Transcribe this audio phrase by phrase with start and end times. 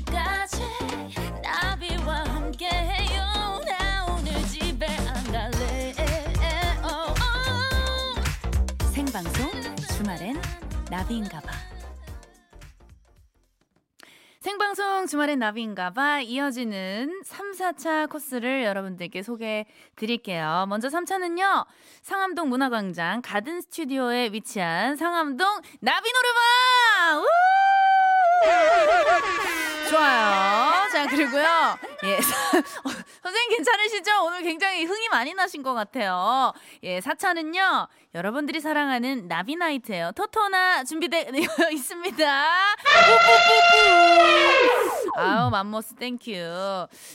[0.00, 0.62] 며칠까지
[1.42, 5.94] 나비와 함께해요 나 오늘 집에 안 갈래
[6.82, 8.90] 어, 어.
[8.92, 9.50] 생방송
[9.96, 10.40] 주말엔
[10.90, 11.50] 나비인가봐.
[14.40, 20.64] 생방송 주말엔 나비인가봐 이어지는 3, 4차 코스를 여러분들께 소개해 드릴게요.
[20.68, 21.66] 먼저 3차는요.
[22.02, 27.20] 상암동 문화광장 가든 스튜디오에 위치한 상암동 나비 노래방!
[27.20, 27.26] 우!
[29.90, 30.88] 좋아요.
[30.92, 31.42] 자, 그리고요.
[32.04, 32.16] 예.
[32.18, 32.90] 어,
[33.22, 34.24] 선생님 괜찮으시죠?
[34.24, 36.52] 오늘 굉장히 흥이 많이 나신 것 같아요.
[36.82, 37.88] 예, 4차는요.
[38.14, 40.12] 여러분들이 사랑하는 나비나이트예요.
[40.12, 41.26] 토토나 준비되어
[41.72, 42.46] 있습니다.
[42.84, 44.99] 뿌뿌뿌뿌.
[45.16, 46.32] 아우, 맘모스 thank you.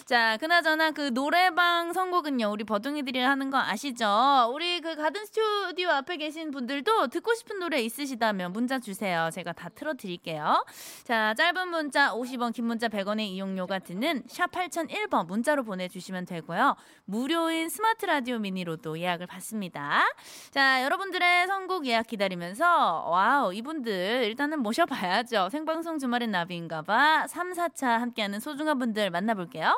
[0.05, 2.51] 자, 그나저나 그 노래방 선곡은요.
[2.51, 4.51] 우리 버둥이들이 하는 거 아시죠?
[4.53, 9.29] 우리 그 가든 스튜디오 앞에 계신 분들도 듣고 싶은 노래 있으시다면 문자 주세요.
[9.31, 10.65] 제가 다 틀어드릴게요.
[11.03, 16.75] 자, 짧은 문자 50원, 긴 문자 100원의 이용료가 드는 샵 8001번 문자로 보내주시면 되고요.
[17.05, 20.03] 무료인 스마트 라디오 미니로도 예약을 받습니다.
[20.51, 25.49] 자, 여러분들의 선곡 예약 기다리면서 wow, 이분들 일단은 모셔봐야죠.
[25.49, 29.75] 생방송 주말엔 나비인가봐 3, 4차 함께하는 소중한 분들 만나볼게요.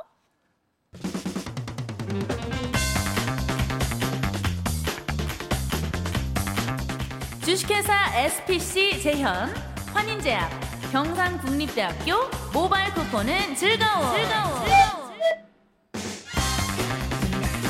[7.43, 9.49] 주식회사 SPC 재현,
[9.93, 10.49] 환인제약,
[10.91, 12.13] 경상국립대학교
[12.53, 14.13] 모바일 쿠폰은 즐거워.
[14.13, 14.67] 즐거워.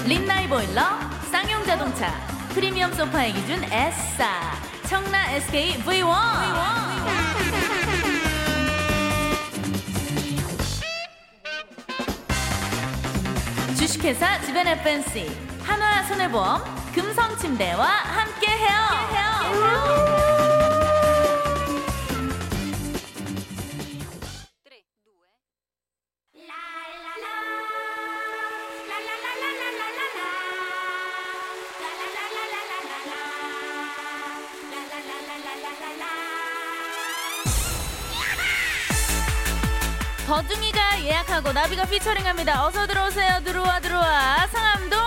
[0.07, 0.83] 린나이 보일러,
[1.31, 2.11] 쌍용 자동차,
[2.49, 4.53] 프리미엄 소파의 기준 S사,
[4.87, 7.86] 청라 SK V1.
[13.87, 15.31] 주식회사 주변 FNC,
[15.63, 16.61] 한화 손해보험,
[16.93, 19.06] 금성침대와 함께해요.
[41.07, 42.65] 예약하고 나비가 피처링합니다.
[42.67, 43.39] 어서 들어오세요.
[43.45, 44.45] 들어와 들어와.
[44.47, 45.06] 상암동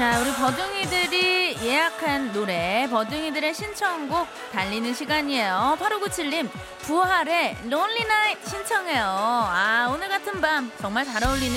[0.00, 5.76] 자, 우리 버둥이들이 예약한 노래, 버둥이들의 신청곡 달리는 시간이에요.
[5.78, 6.48] 8597님,
[6.84, 9.04] 부활의 Lonely Night 신청해요.
[9.04, 11.54] 아, 오늘 같은 밤 정말 잘 어울리는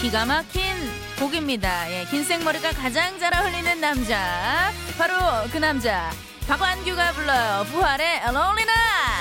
[0.00, 0.74] 기가 막힌
[1.18, 1.92] 곡입니다.
[1.92, 4.72] 예, 긴 생머리가 가장 잘 어울리는 남자.
[4.96, 5.14] 바로
[5.52, 6.10] 그 남자.
[6.48, 7.66] 박완규가 불러요.
[7.72, 8.72] 부활의 Lonely Night.
[8.72, 9.11] 이런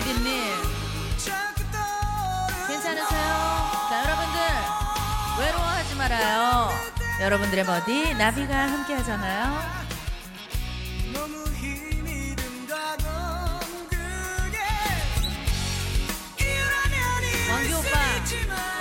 [0.00, 0.54] PD님?
[2.68, 3.06] 괜찮으세요?
[3.88, 4.40] 자, 여러분들
[5.38, 6.70] 외로워하지 말아요.
[7.20, 9.80] 여러분들의 버디 나비가 함께 하잖아요.
[17.50, 17.98] 왕규 오빠,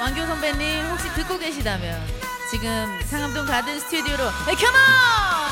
[0.01, 2.01] 왕규 선배님 혹시 듣고 계시다면
[2.49, 5.48] 지금 상암동 가든 스튜디오로 에 컴온!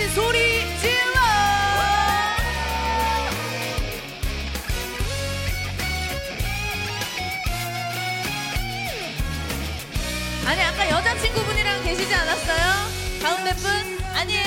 [0.00, 1.20] 같이 소리 질러!
[10.46, 13.20] 아니 아까 여자친구분이랑 계시지 않았어요?
[13.22, 13.70] 가운데 분?
[14.14, 14.46] 아니에요?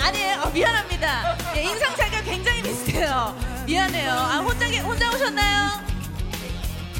[0.00, 0.40] 아니에요?
[0.42, 1.36] 어, 미안합니다.
[1.56, 3.36] 예, 인상 차이가 굉장히 비슷해요.
[3.66, 4.10] 미안해요.
[4.12, 5.68] 아 혼자 계- 혼자 오셨나요?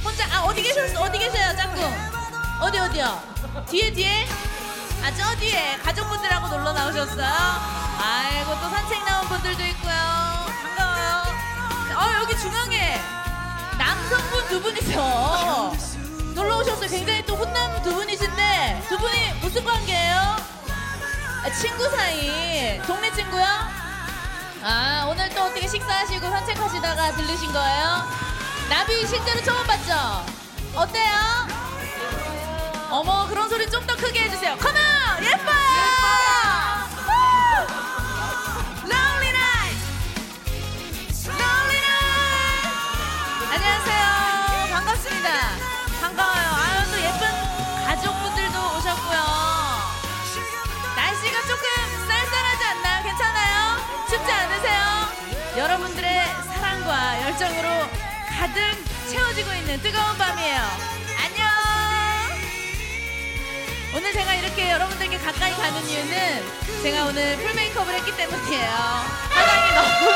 [0.04, 1.00] 혼자 아 어디 계셨어?
[1.02, 1.92] 어디 계세요, 짝꿍?
[2.60, 3.22] 어디 어디요?
[3.70, 4.26] 뒤에 뒤에?
[5.02, 7.26] 아 저 뒤에 가족분들하고 놀러 나오셨어요?
[8.00, 9.94] 아이고 또 산책 나온 분들도 있고요.
[10.62, 11.22] 반가워요.
[11.96, 13.00] 어 여기 중앙에
[13.78, 15.72] 남성분 두 분이서
[16.34, 16.88] 놀러 오셨어요.
[16.88, 20.36] 굉장히 또 훈남 두 분이신데 두 분이 무슨 관계예요?
[21.44, 22.80] 아, 친구 사이.
[22.86, 23.44] 동네 친구요?
[24.62, 28.02] 아, 오늘 또 어떻게 식사하시고 산책하시다가 들르신 거예요?
[28.68, 30.24] 나비 실제로 처음 봤죠?
[30.74, 31.47] 어때요?
[32.90, 34.56] 어머, 그런 소리 좀 더 크게 해주세요.
[34.56, 34.74] 컴온!
[35.22, 35.50] 예뻐!
[37.06, 37.12] 우!
[38.86, 39.36] Lonely!
[43.50, 44.72] 안녕하세요.
[44.74, 45.28] 반갑습니다.
[46.00, 46.48] 반가워요.
[46.56, 47.28] 아유, 또 예쁜
[47.86, 49.18] 가족분들도 오셨고요.
[50.96, 51.64] 날씨가 조금
[52.08, 53.02] 쌀쌀하지 않나요?
[53.04, 53.78] 괜찮아요?
[54.08, 54.80] 춥지 않으세요?
[55.58, 57.68] 여러분들의 사랑과 열정으로
[58.38, 58.60] 가득
[59.10, 60.97] 채워지고 있는 뜨거운 밤이에요.
[63.98, 68.70] 오늘 제가 이렇게 여러분들께 가까이 가는 이유는 제가 오늘 풀 메이크업을 했기 때문이에요.
[68.70, 70.12] 화장이 너무,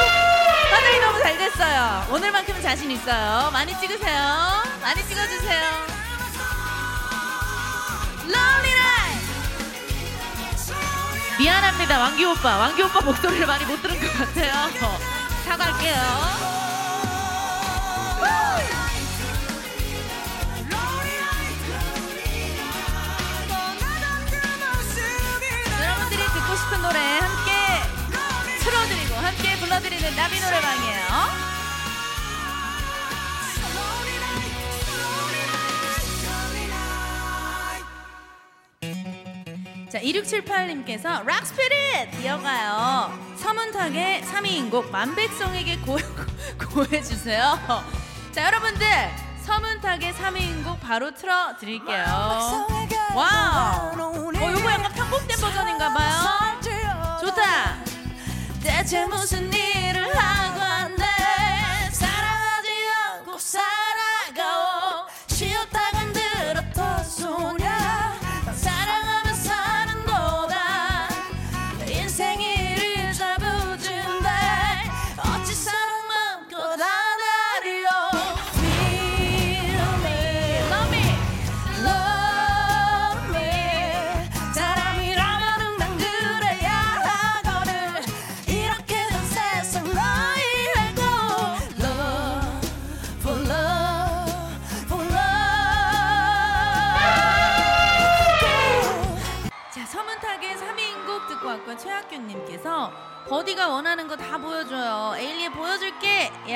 [0.70, 2.06] 화장이 너무 잘 됐어요.
[2.08, 3.50] 오늘만큼은 자신 있어요.
[3.50, 4.62] 많이 찍으세요.
[4.81, 5.61] 많이 찍어주세요.
[8.29, 9.26] Night!
[11.40, 12.58] 미안합니다, 왕기 오빠.
[12.58, 14.70] 왕기 오빠 목소리를 많이 못 들은 것 같아요.
[15.44, 16.51] 사과할게요.
[29.72, 31.02] 불러드리는 나비 노래방이에요.
[39.90, 43.19] 자, 2678님께서 rock spirit 이어가요.
[43.36, 45.96] 서문탁의 사미인곡 만백성에게 고,
[46.74, 47.58] 고해주세요.
[48.32, 48.86] 자, 여러분들
[49.42, 52.04] 서문탁의 사미인곡 바로 틀어드릴게요.
[53.14, 53.93] Wow!
[53.98, 56.62] 어, 요거 약간 편곡된 버전인가 봐요.
[58.62, 58.82] 좋다!
[58.82, 59.81] 대체 무슨 일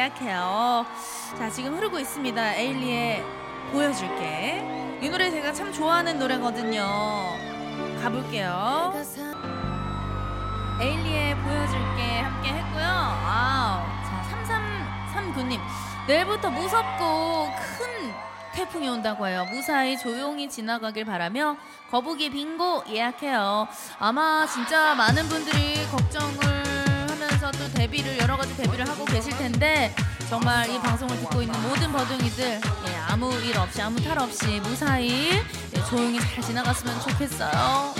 [0.07, 0.87] 예약해요
[1.39, 3.25] 자 지금 흐르고 있습니다 에일리에
[3.73, 6.87] 보여줄게 이 노래 제가 참 좋아하는 노래거든요
[8.03, 8.93] 가볼게요
[10.79, 12.85] 에일리에 보여줄게 함께 했고요.
[12.85, 13.83] 아우.
[14.05, 14.23] 자,
[15.33, 15.59] 3339님.
[16.07, 17.49] 내일부터 무섭고
[17.79, 18.13] 큰
[18.53, 19.47] 태풍이 온다고 해요.
[19.51, 21.57] 무사히 조용히 지나가길 바라며
[21.91, 23.67] 거북이 빙고 예약해요.
[23.99, 26.66] 아마 진짜 많은 분들이 걱정을
[27.37, 29.95] 하면서 또 데뷔를 여러 가지 데뷔를 하고 계실 텐데
[30.29, 35.33] 정말 이 방송을 듣고 있는 모든 버둥이들 예, 아무 일 없이 아무 탈 없이 무사히
[35.33, 37.95] 예, 조용히 잘 지나갔으면 좋겠어요.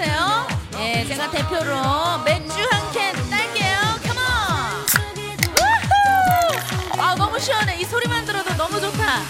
[0.00, 0.46] 않으세요?
[0.78, 3.76] 예 제가 대표로 맥주 한 캔 딸게요
[4.06, 4.20] 컴온!
[6.98, 9.20] 아 너무 시원해 이 소리만 들어도 너무 좋다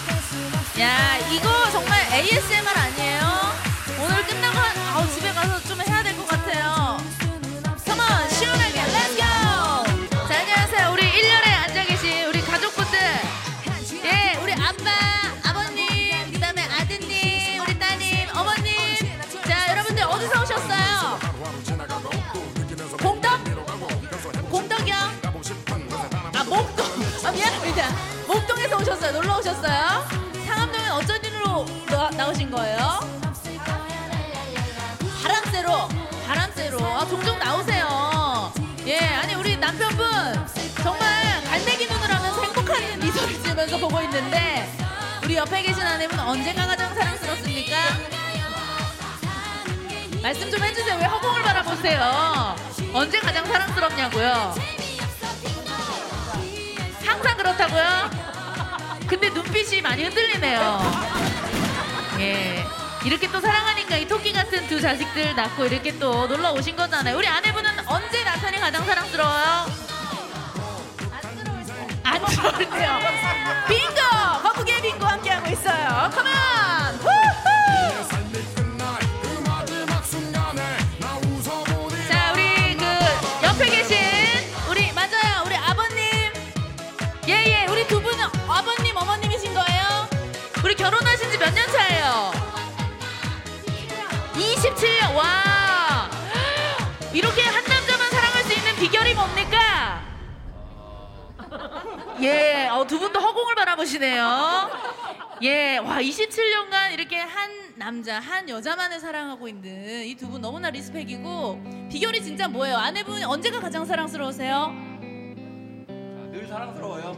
[0.79, 3.21] 야 이거 정말 ASMR 아니에요?
[3.99, 6.90] 오늘 끝나고 한 아우 집에 가서 좀 해야 될 것 같아요
[32.31, 32.99] 나, 나오신 거예요
[35.21, 35.89] 바람새로
[36.25, 38.53] 바람새로 아 종종 나오세요
[38.85, 40.05] 예 아니 우리 남편분
[40.81, 44.69] 정말 갈매기 눈을 하면서 행복한 미소를 지으면서 보고 있는데
[45.23, 47.75] 우리 옆에 계신 아내분 언제가 가장 사랑스럽습니까?
[50.21, 52.55] 말씀 좀 해주세요 왜 허공을 바라보세요
[52.93, 54.55] 언제 가장 사랑스럽냐고요
[57.05, 58.31] 항상 그렇다고요?
[59.11, 61.30] 근데 눈빛이 많이 흔들리네요.
[62.21, 62.63] 예.
[63.03, 67.17] 이렇게 또 사랑하니까 이 토끼 같은 두 자식들 낳고 이렇게 또 놀러 오신 거잖아요.
[67.17, 69.65] 우리 아내분은 언제 남편이 가장 사랑스러워요?
[72.03, 72.99] 안 좋은데요.
[73.67, 74.43] 빙고!
[74.43, 76.09] 거북이의 빙고 함께하고 있어요.
[76.13, 77.01] 컴온!
[82.09, 82.85] 자, 우리 그
[83.45, 83.97] 옆에 계신
[84.69, 85.43] 우리 맞아요.
[85.45, 85.97] 우리 아버님.
[87.27, 87.65] 예, 예.
[87.69, 90.07] 우리 두 분은 아버님, 어머님이신 거예요?
[90.63, 91.80] 우리 결혼하신 지 몇 년 차
[94.81, 95.15] 27년.
[95.15, 96.09] 와.
[97.13, 100.01] 이렇게 한 남자만 사랑할 수 있는 비결이 뭡니까?
[102.21, 104.69] 예, 어, 두 분도 허공을 바라보시네요.
[105.43, 111.87] 예, 와, 27년간 이렇게 한 남자, 한 여자만을 사랑하고 있는 이 두 분 너무나 리스펙이고,
[111.91, 112.77] 비결이 진짜 뭐예요?
[112.77, 114.73] 아내분 언제가 가장 사랑스러우세요?
[116.51, 117.15] 늘 사랑스러워요.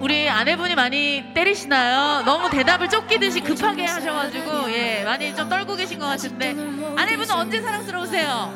[0.02, 2.22] 우리 아내분이 많이 때리시나요?
[2.24, 6.50] 너무 대답을 쫓기듯이 급하게 하셔가지고, 예, 많이 좀 떨고 계신 것 같은데,
[6.96, 8.52] 아내분은 언제 사랑스러우세요?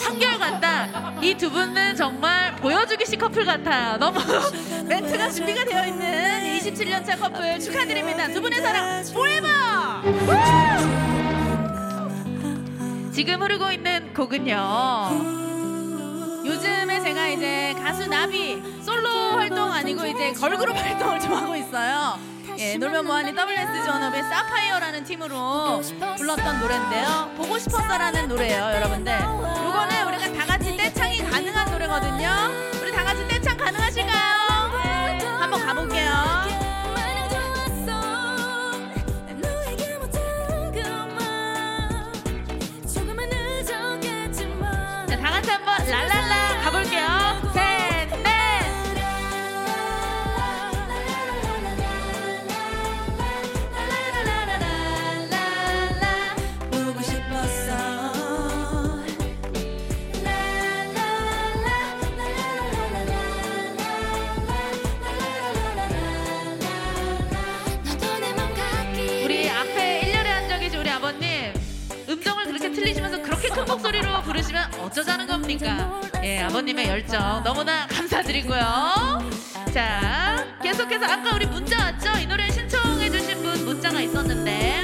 [0.00, 1.14] 한결 같다.
[1.22, 3.96] 이 두 분은 정말 보여주기식 커플 같아요.
[3.98, 4.18] 너무
[4.86, 8.26] 멘트가 준비가 되어 있는 27년차 커플 축하드립니다.
[8.28, 9.52] 두 분의 사랑 forever.
[13.12, 15.45] 지금 흐르고 있는 곡은요.
[16.46, 22.18] 요즘에 제가 이제 가수 나비 솔로 활동 아니고 이제 걸그룹 활동을 좀 하고 있어요.
[22.58, 25.82] 예, 놀면 뭐하니 WS 전업의 사파이어라는 팀으로
[26.16, 27.30] 불렀던 노래인데요.
[27.36, 29.12] 보고 싶었어라는 노래예요, 여러분들.
[29.12, 32.75] 요거는 우리가 다 같이 떼창이 가능한 노래거든요.
[76.26, 78.58] 예 아버님의 열정 너무나 감사드리고요
[79.72, 84.82] 자 계속해서 아까 우리 문자 왔죠 이 노래 신청해 주신 분 문자가 있었는데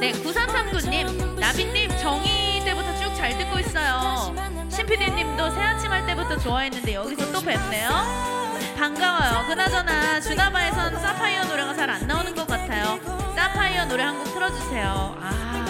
[0.00, 4.34] 네 9339님 나비님 정희 때부터 쭉 잘 듣고 있어요
[4.68, 8.32] 신피디님도 새 아침 할 때부터 좋아했는데 여기서 또 뵙네요
[8.76, 9.46] 반가워요.
[9.46, 12.98] 그나저나 주나바에선 사파이어 노래가 잘 안 나오는 것 같아요.
[13.36, 15.16] 사파이어 노래 한 곡 틀어주세요.
[15.20, 15.61] 아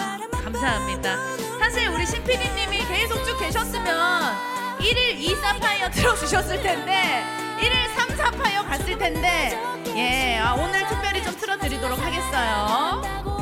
[0.53, 1.17] 감사합니다.
[1.59, 4.35] 사실 우리 신피디님이 계속 쭉 계셨으면
[4.79, 7.23] 1일 2 사파이어 틀어주셨을 텐데
[7.57, 9.57] 1일 3 사파이어 갔을 텐데
[9.95, 13.32] 예 아, 오늘 특별히 좀 틀어드리도록 하겠어요.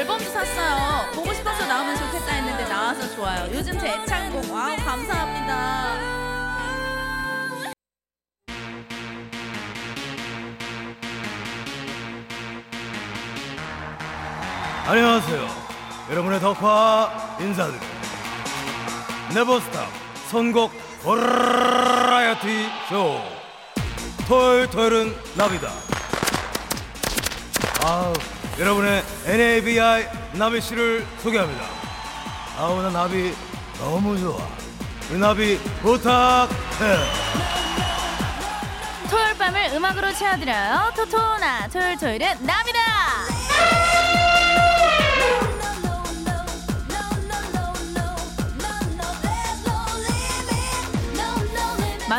[0.00, 1.12] 앨범도 샀어요.
[1.12, 3.50] 보고 싶어서 나오면 좋겠다 했는데 나와서 좋아요.
[3.52, 5.90] 요즘 제 애창곡 wow 감사합니다.
[14.86, 15.48] 안녕하세요.
[16.10, 17.94] 여러분의 덕화 인사드립니다.
[19.34, 19.86] Never stop
[20.30, 23.20] 선곡 버라이어티 쇼.
[24.26, 25.68] 토요일 토요일은 나비다.
[27.84, 28.14] 아우,
[28.60, 31.64] 여러분의 NABI 나비 씨를 소개합니다.
[32.58, 33.34] 아우, 나 나비
[33.78, 34.36] 너무 좋아.
[35.10, 36.50] 우리 나비 부탁해.
[39.08, 40.92] 토요일 밤을 음악으로 채워드려요.
[40.94, 43.39] 토토나 토요일 토요일은 나비다.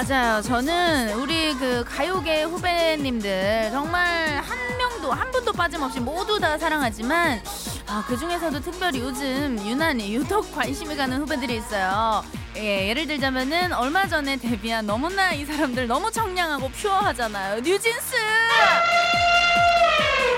[0.01, 0.41] 맞아요.
[0.41, 7.39] 저는 우리 그 가요계 후배님들 정말 한 명도 한 분도 빠짐없이 모두 다 사랑하지만
[7.85, 12.23] 아, 그 중에서도 특별히 요즘 유난히 유독 관심이 가는 후배들이 있어요.
[12.57, 17.61] 예, 예를 들자면은 얼마 전에 데뷔한 너무나 이 사람들 너무 청량하고 퓨어하잖아요.
[17.61, 18.15] 뉴진스!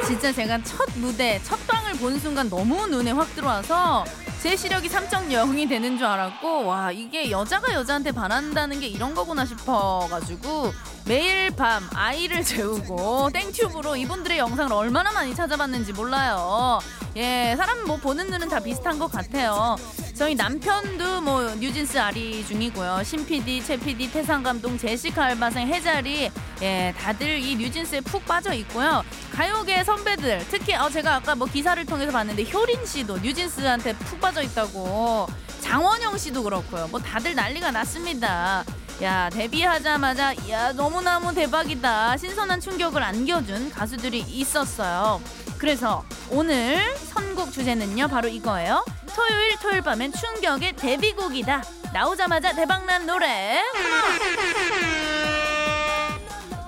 [0.05, 4.03] 진짜 제가 첫 무대, 첫 방을 본 순간 너무 눈에 확 들어와서
[4.43, 10.73] 제 시력이 3.0이 되는 줄 알았고 와 이게 여자가 여자한테 반한다는 게 이런 거구나 싶어가지고
[11.05, 16.79] 매일 밤 아이를 재우고 땡튜브로 이분들의 영상을 얼마나 많이 찾아봤는지 몰라요.
[17.15, 19.77] 예, 사람 뭐 보는 눈은 다 비슷한 것 같아요.
[20.13, 23.03] 저희 남편도 뭐 뉴진스 아리 중이고요.
[23.03, 26.29] 신 PD, 최 PD, 태상 감독, 제시카 알바생, 해자리
[26.61, 29.03] 예, 다들 이 뉴진스에 푹 빠져 있고요.
[29.31, 34.43] 가요계 선배들 특히 어 제가 아까 뭐 기사를 통해서 봤는데 효린 씨도 뉴진스한테 푹 빠져
[34.43, 35.27] 있다고
[35.61, 36.87] 장원영 씨도 그렇고요.
[36.89, 38.63] 뭐 다들 난리가 났습니다.
[39.01, 45.19] 야 데뷔하자마자 야 너무너무 대박이다 신선한 충격을 안겨준 가수들이 있었어요.
[45.63, 48.83] 그래서 오늘 선곡 주제는요 바로 이거예요.
[49.15, 51.63] 토요일 토요일 밤엔 충격의 데뷔곡이다.
[51.93, 53.61] 나오자마자 대박난 노래.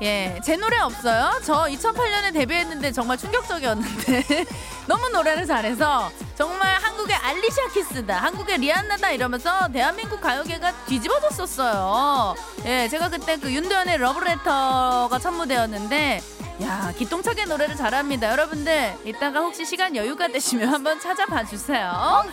[0.02, 1.42] 예, 제 노래 없어요.
[1.44, 4.46] 저 2008년에 데뷔했는데 정말 충격적이었는데
[4.88, 6.76] 너무 노래를 잘해서 정말
[7.06, 12.36] 한국의 알리샤 키스다, 한국의 리안나다 이러면서 대한민국 가요계가 뒤집어졌었어요.
[12.66, 16.22] 예, 제가 그때 그 윤도현의 러브레터가 첫 무대였는데
[16.64, 18.32] 야 기똥차게 노래를 잘합니다.
[18.32, 22.24] 여러분들 이따가 혹시 시간 여유가 되시면 한번 찾아봐 주세요.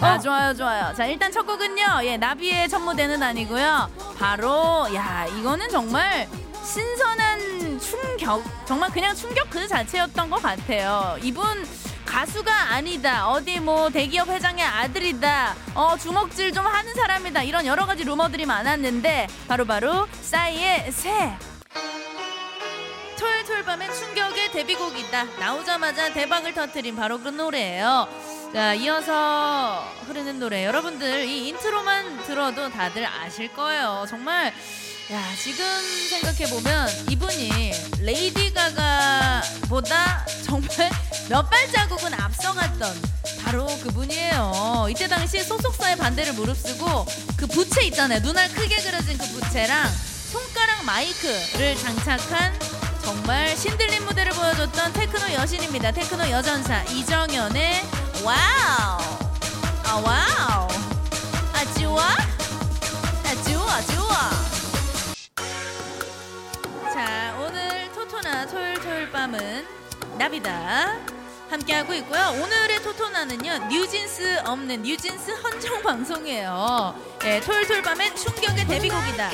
[0.00, 0.94] 자 좋아요 좋아요.
[0.94, 2.00] 자 일단 첫 곡은요.
[2.04, 3.90] 예 나비의 첫 무대는 아니고요.
[4.18, 6.26] 바로 야 이거는 정말
[6.64, 11.18] 신선한 충격 정말 그냥 충격 그 자체였던 것 같아요.
[11.20, 11.44] 이분
[12.14, 13.28] 가수가 아니다.
[13.28, 15.56] 어디 뭐 대기업 회장의 아들이다.
[15.74, 17.42] 어 주먹질 좀 하는 사람이다.
[17.42, 21.36] 이런 여러 가지 루머들이 많았는데 바로바로 싸이의 새.
[23.18, 25.24] 토요일 밤엔 충격의 데뷔곡이다.
[25.40, 28.06] 나오자마자 대박을 터트린 바로 그 노래예요.
[28.52, 30.64] 자, 이어서 흐르는 노래.
[30.64, 34.06] 여러분들 이 intro만 들어도 다들 아실 거예요.
[34.08, 34.54] 정말
[35.12, 35.64] 야, 지금
[36.10, 38.83] 생각해 보면 이분이 레이디 정말
[41.28, 43.02] 몇 발자국은 앞서갔던
[43.42, 44.86] 바로 그분이에요.
[44.90, 48.20] 이때 당시 소속사의 반대를 무릅쓰고 그 부채 있잖아요.
[48.20, 49.88] 눈알 크게 그려진 그 부채랑
[50.30, 52.52] 손가락 마이크를 장착한
[53.02, 55.92] 정말 신들린 무대를 보여줬던 테크노 여신입니다.
[55.92, 57.82] 테크노 여전사 이정현의
[58.24, 58.98] 와우
[59.84, 60.68] 아 와우
[61.52, 64.30] 아 좋아 아 좋아 좋아
[66.92, 69.83] 자 오늘 토토나 토요일 토요일 밤은
[70.18, 70.96] 나비다
[71.50, 72.20] 함께하고 있고요.
[72.42, 76.94] 오늘의 토토나는요 뉴진스 없는 뉴진스 헌정 방송이에요.
[77.24, 79.30] 예, 토요일 밤엔 충격의 데뷔곡이다.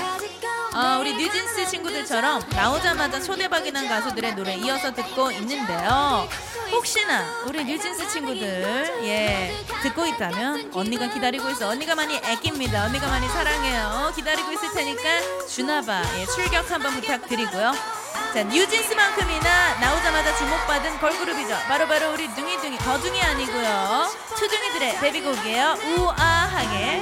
[0.74, 6.28] 어, 우리 뉴진스 친구들처럼 나오자마자 초대박이 난 가수들의 노래 이어서 듣고 있는데요.
[6.70, 11.68] 혹시나 우리 뉴진스 친구들 예 듣고 있다면 언니가 기다리고 있어.
[11.68, 12.84] 언니가 많이 애낍니다.
[12.84, 14.12] 언니가 많이 사랑해요.
[14.14, 17.99] 기다리고 있을 테니까 주나봐 예, 출격 한번 부탁드리고요.
[18.32, 21.56] 자 뉴진스만큼이나 나오자마자 주목받은 걸그룹이죠.
[21.66, 24.08] 바로바로 우리 둥이둥이 거둥이 아니고요.
[24.36, 25.76] 트둥이들의 데뷔곡이에요.
[25.98, 27.00] 우아하게.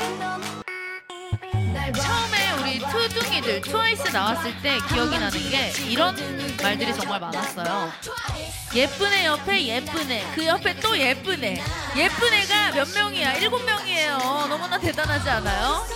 [2.00, 6.16] 처음에 우리 트둥이들 트와이스 나왔을 때 기억이 나는 게 이런
[6.62, 7.92] 말들이 정말 많았어요.
[8.74, 11.62] 예쁜 애 옆에 예쁜 애, 그 옆에 또 예쁜 애.
[11.96, 13.34] 예쁜 애가 몇 명이야?
[13.34, 14.16] 일곱 명이에요.
[14.48, 15.86] 너무나 대단하지 않아요?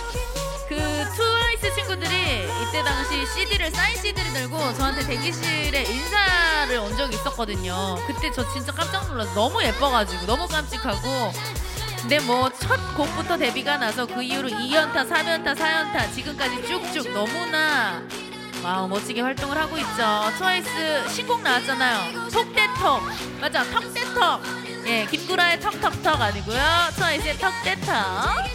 [1.63, 7.95] 그 트와이스 친구들이 이때 당시 CD를 사인 CD를 들고 저한테 대기실에 인사를 온 적이 있었거든요.
[8.05, 11.31] 그때 저 진짜 깜짝 놀라서 너무 예뻐가지고 너무 깜찍하고
[12.01, 18.03] 근데 뭐 첫 곡부터 대박이 나서 그 이후로 2연타, 3연타, 4연타 지금까지 쭉쭉 너무나
[18.61, 20.31] wow 멋지게 활동을 하고 있죠.
[20.37, 22.29] 트와이스 신곡 나왔잖아요.
[22.29, 24.41] Talk that Talk 맞아 Talk that Talk
[24.85, 26.61] 예 김구라의 턱턱턱 아니고요.
[26.97, 28.53] 트와이스의 Talk that Talk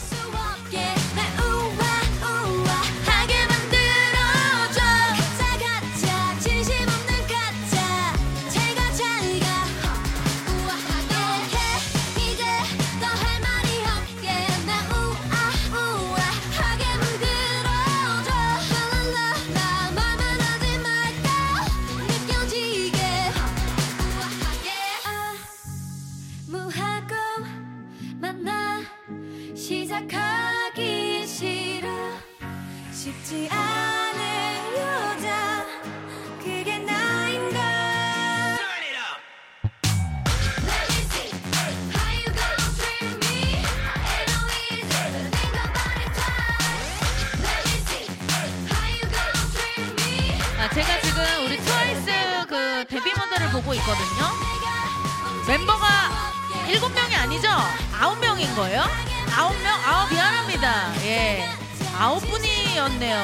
[61.98, 63.16] 아홉 분이었네요.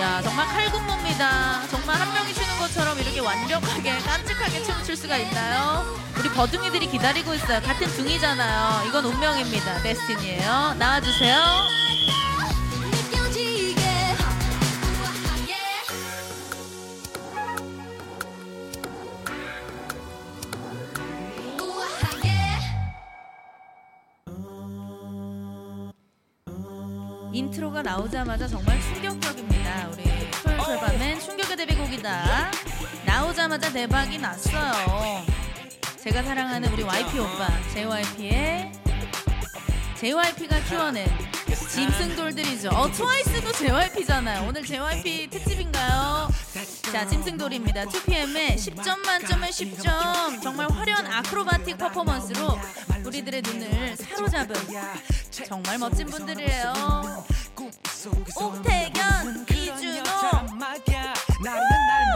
[0.00, 1.68] 야 정말 칼군무입니다.
[1.68, 5.84] 정말 한 명이 추는 것처럼 이렇게 완벽하게 깜찍하게 춤을 출 수가 있나요?
[6.18, 7.60] 우리 버둥이들이 기다리고 있어요.
[7.60, 8.88] 같은 둥이잖아요.
[8.88, 9.82] 이건 운명입니다.
[9.82, 10.76] 데스티니예요.
[10.78, 11.83] 나와주세요.
[27.74, 29.88] intro가 나오자마자 정말 충격적입니다.
[29.92, 32.50] 우리 토요일 토요일 밤엔 충격의 데뷔곡이다.
[33.04, 35.24] 나오자마자 대박이 났어요.
[36.00, 38.72] 제가 사랑하는 우리 YP 오빠 JYP의
[39.96, 41.06] JYP가 키워낸
[41.72, 42.68] 짐승돌들이죠.
[42.70, 44.48] 어, 트와이스도 JYP잖아요.
[44.48, 46.28] 오늘 JYP 특집인가요?
[46.92, 47.86] 자, 짐승돌입니다.
[47.86, 50.42] 2PM의 10점 만점에 10점.
[50.42, 52.56] 정말 화려한 acrobatic 퍼포먼스로
[53.04, 54.54] 우리들의 눈을 사로잡은
[55.48, 57.33] 정말 멋진 분들이에요.
[58.36, 60.10] 옥태견, 이준호,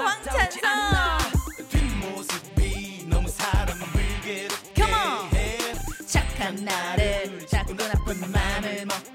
[0.04, 0.60] 황찬성.
[4.74, 5.28] Come on.
[6.06, 9.07] 착한 나를 자꾸 나쁜 맘을 먹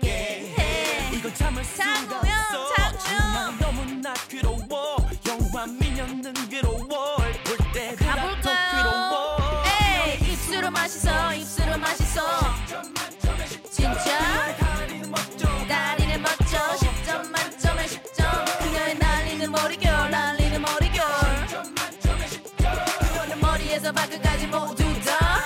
[24.33, 25.41] 발끝까지 모두 다.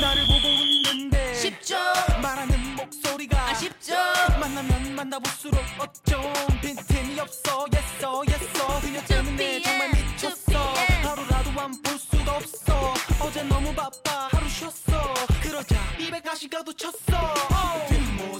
[0.00, 2.20] 나를 보고 웃는데 10점.
[2.22, 4.38] 말하는 목소리가 아, 10점.
[4.38, 7.66] 만나면 만나볼수록 어쩜 빈틈이 없어.
[7.74, 10.74] 예써 예써 그녀 때문에 2PM, 정말 미쳤어.
[10.74, 11.02] 2PM.
[11.02, 12.94] 하루라도 안 볼 수가 없어.
[13.20, 14.28] 어제 너무 바빠.
[14.32, 15.14] 하루 쉬었어.
[15.42, 17.34] 그러자 입에 가시가도 쳤어.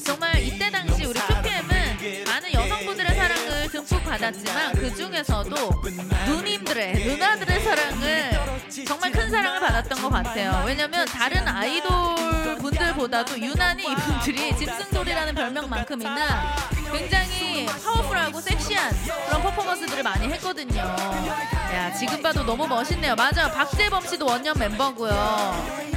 [0.04, 5.54] 정말 이때 당시 우리 2PM은 많은 여성분들의 사랑을 듬뿍 받았지만 그 중에서도
[6.26, 8.29] 누님들의 누나들의 사랑을
[9.30, 10.62] 사랑을 받았던 것 같아요.
[10.66, 16.56] 왜냐면 다른 아이돌 분들보다도 유난히 이분들이 짐승돌이라는 별명만큼이나
[16.92, 18.92] 굉장히 파워풀하고 섹시한
[19.26, 20.80] 그런 퍼포먼스들을 많이 했거든요.
[20.80, 23.14] 야 지금 봐도 너무 멋있네요.
[23.14, 25.90] 맞아 박재범 씨도 원년 멤버고요.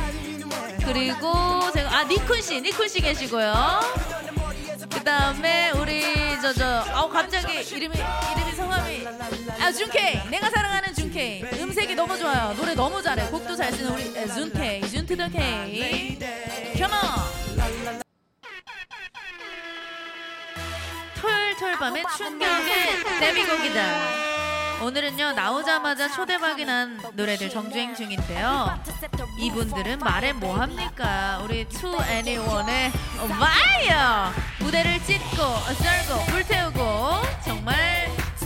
[0.86, 3.82] 그리고 제가 아 니쿤 씨, 니쿤 씨 계시고요.
[4.92, 9.08] 그 다음에 우리 저저 아우 갑자기 이름이 이름이 성함이
[9.60, 11.44] 아 준케이 내가 사랑하는 준 케이.
[11.44, 12.54] 음색이 너무 좋아요.
[12.56, 13.28] 노래 너무 잘해.
[13.28, 14.82] 곡도 잘 쓰는 우리 에, 준케이.
[14.90, 16.18] Jun to the K.
[16.78, 18.02] Come on
[21.22, 24.24] 토요일 밤의 충격의 데뷔곡이다.
[24.82, 28.78] 오늘은요 나오자마자 초대박이 난 노래들 정주행 중인데요.
[29.40, 31.40] 이분들은 말해 뭐합니까?
[31.44, 32.92] 우리 투 애니원의
[33.40, 34.34] 와이어.
[34.60, 37.12] 무대를 찢고 썰고 불태우고
[37.46, 38.03] 정말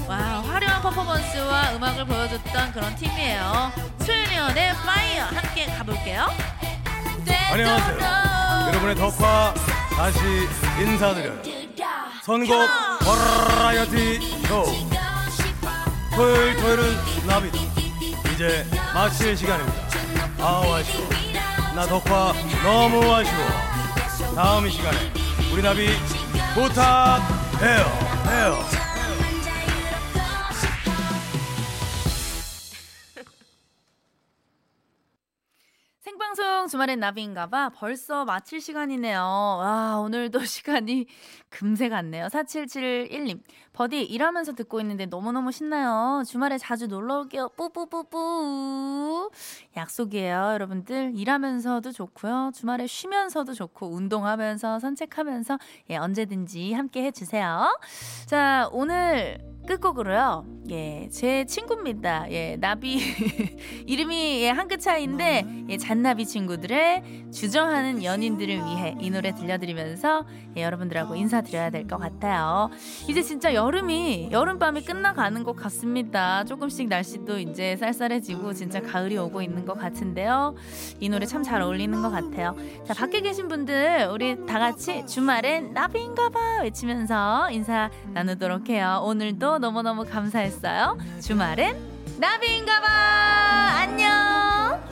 [0.07, 6.27] 와 화려한 퍼포먼스와 음악을 보여줬던 그런 팀이에요 투애니원의 Fire 함께 가볼게요
[7.51, 7.97] 안녕하세요.
[8.67, 9.53] 여러분의 덕화
[9.95, 10.19] 다시
[10.79, 11.41] 인사드려요.
[12.23, 12.49] 선곡
[12.99, 14.65] 버라이어티 쇼.
[16.13, 17.57] 토요일 토요일은 나비다.
[18.33, 19.81] 이제 마칠 시간입니다.
[20.39, 21.09] 아우 아쉬워.
[21.73, 23.47] 나 덕화 너무 아쉬워.
[24.35, 24.97] 다음 이 시간에
[25.51, 25.89] 우리 나비
[26.53, 27.85] 부탁해요.
[28.27, 28.86] 해요.
[36.67, 39.19] 생방송 주말엔 나비인가봐 벌써 마칠 시간이네요.
[39.19, 41.07] 와 오늘도 시간이
[41.49, 42.27] 금세 갔네요.
[42.27, 43.41] 4771님
[43.73, 46.23] 버디 일하면서 듣고 있는데 너무너무 신나요.
[46.27, 47.49] 주말에 자주 놀러 올게요.
[47.55, 49.31] 뿌뿌뿌뿌
[49.75, 52.51] 약속이에요 여러분들 일하면서도 좋고요.
[52.53, 55.57] 주말에 쉬면서도 좋고 운동하면서 산책하면서
[55.89, 57.79] 예, 언제든지 함께 해주세요.
[58.25, 60.45] 자 오늘 끝곡으로요.
[60.69, 62.25] 예, 제 친구입니다.
[62.29, 62.99] 예, 나비
[63.87, 70.25] 이름이 예, 한 끗 차이인데 예, 잔나비 친구들의 주저하는 연인들을 위해 이 노래 들려드리면서
[70.57, 72.69] 예, 여러분들하고 인사드려야 될 것 같아요.
[73.07, 76.43] 이제 진짜 여름이 여름밤이 끝나가는 것 같습니다.
[76.43, 80.55] 조금씩 날씨도 이제 쌀쌀해지고 진짜 가을이 오고 있는 것 같은데요.
[80.99, 82.55] 이 노래 참 잘 어울리는 것 같아요.
[82.85, 89.01] 자, 밖에 계신 분들 우리 다 같이 주말엔 나비인가봐 외치면서 인사 나누도록 해요.
[89.05, 90.97] 오늘도 너무너무 감사했어요.
[91.21, 91.77] 주말엔
[92.19, 92.87] 나비인가봐
[93.81, 94.36] 안녕.